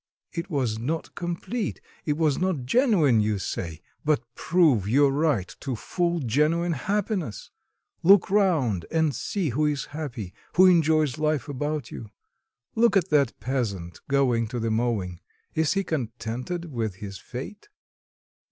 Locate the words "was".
0.49-0.79, 2.17-2.39